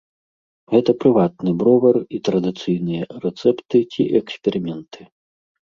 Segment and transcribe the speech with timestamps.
[0.71, 5.01] Гэта прыватны бровар і традыцыйныя рэцэпты ці эксперыменты.